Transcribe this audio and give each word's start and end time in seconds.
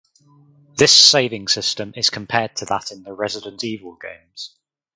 This 0.77 0.91
saving 0.91 1.47
system 1.49 1.93
is 1.95 2.09
compared 2.09 2.57
that 2.57 2.91
in 2.91 3.03
the 3.03 3.13
"Resident 3.13 3.63
Evil" 3.63 3.95
games. 4.01 4.55